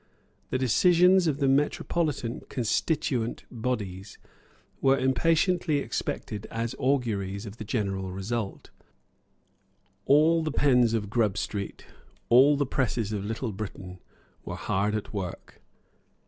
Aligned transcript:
The 0.49 0.57
decisions 0.57 1.27
of 1.27 1.37
the 1.37 1.47
Metropolitan 1.47 2.41
constituent 2.49 3.43
bodies 3.51 4.17
were 4.81 4.97
impatiently 4.97 5.77
expected 5.77 6.47
as 6.49 6.73
auguries 6.79 7.45
of 7.45 7.57
the 7.57 7.63
general 7.63 8.11
result. 8.11 8.71
All 10.07 10.41
the 10.41 10.51
pens 10.51 10.95
of 10.95 11.11
Grub 11.11 11.37
Street, 11.37 11.85
all 12.29 12.57
the 12.57 12.65
presses 12.65 13.11
of 13.13 13.23
Little 13.23 13.51
Britain, 13.51 13.99
were 14.43 14.55
hard 14.55 14.95
at 14.95 15.13
work. 15.13 15.61